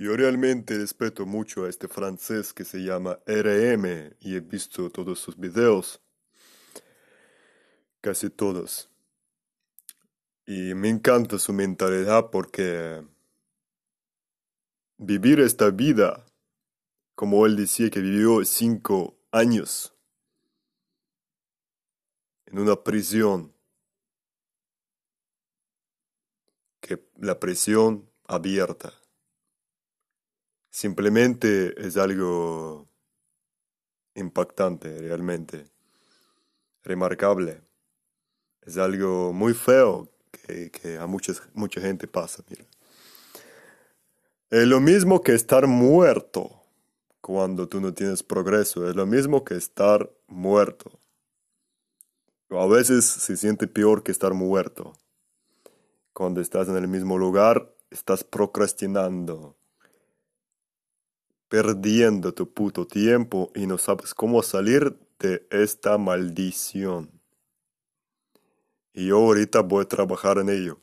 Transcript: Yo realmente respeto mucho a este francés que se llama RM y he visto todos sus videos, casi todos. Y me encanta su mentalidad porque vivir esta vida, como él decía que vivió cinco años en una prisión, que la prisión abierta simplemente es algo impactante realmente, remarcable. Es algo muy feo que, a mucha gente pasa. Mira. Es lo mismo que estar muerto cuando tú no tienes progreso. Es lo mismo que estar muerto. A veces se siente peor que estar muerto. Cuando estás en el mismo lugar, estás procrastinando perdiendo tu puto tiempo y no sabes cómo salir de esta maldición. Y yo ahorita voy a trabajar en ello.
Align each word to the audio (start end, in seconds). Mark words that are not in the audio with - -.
Yo 0.00 0.16
realmente 0.16 0.78
respeto 0.78 1.26
mucho 1.26 1.66
a 1.66 1.68
este 1.68 1.86
francés 1.86 2.54
que 2.54 2.64
se 2.64 2.78
llama 2.78 3.18
RM 3.26 4.16
y 4.20 4.34
he 4.34 4.40
visto 4.40 4.88
todos 4.88 5.18
sus 5.18 5.36
videos, 5.36 6.00
casi 8.00 8.30
todos. 8.30 8.88
Y 10.46 10.72
me 10.72 10.88
encanta 10.88 11.38
su 11.38 11.52
mentalidad 11.52 12.30
porque 12.30 13.06
vivir 14.96 15.38
esta 15.40 15.68
vida, 15.68 16.24
como 17.14 17.44
él 17.44 17.56
decía 17.56 17.90
que 17.90 18.00
vivió 18.00 18.42
cinco 18.46 19.18
años 19.30 19.94
en 22.46 22.58
una 22.58 22.82
prisión, 22.82 23.52
que 26.80 27.06
la 27.18 27.38
prisión 27.38 28.10
abierta 28.24 28.99
simplemente 30.70 31.74
es 31.76 31.96
algo 31.96 32.88
impactante 34.14 34.98
realmente, 34.98 35.66
remarcable. 36.82 37.60
Es 38.62 38.78
algo 38.78 39.32
muy 39.32 39.54
feo 39.54 40.08
que, 40.30 40.98
a 40.98 41.06
mucha 41.06 41.80
gente 41.80 42.06
pasa. 42.06 42.42
Mira. 42.48 42.64
Es 44.50 44.66
lo 44.66 44.80
mismo 44.80 45.22
que 45.22 45.34
estar 45.34 45.66
muerto 45.66 46.62
cuando 47.20 47.68
tú 47.68 47.80
no 47.80 47.92
tienes 47.94 48.22
progreso. 48.22 48.88
Es 48.88 48.96
lo 48.96 49.06
mismo 49.06 49.44
que 49.44 49.54
estar 49.54 50.10
muerto. 50.26 50.98
A 52.50 52.66
veces 52.66 53.04
se 53.04 53.36
siente 53.36 53.68
peor 53.68 54.02
que 54.02 54.10
estar 54.10 54.34
muerto. 54.34 54.92
Cuando 56.12 56.40
estás 56.40 56.68
en 56.68 56.76
el 56.76 56.88
mismo 56.88 57.16
lugar, 57.16 57.72
estás 57.90 58.24
procrastinando 58.24 59.56
perdiendo 61.50 62.32
tu 62.32 62.54
puto 62.54 62.86
tiempo 62.86 63.50
y 63.56 63.66
no 63.66 63.76
sabes 63.76 64.14
cómo 64.14 64.40
salir 64.42 64.96
de 65.18 65.46
esta 65.50 65.98
maldición. 65.98 67.10
Y 68.94 69.08
yo 69.08 69.18
ahorita 69.18 69.60
voy 69.60 69.82
a 69.82 69.88
trabajar 69.88 70.38
en 70.38 70.48
ello. 70.48 70.80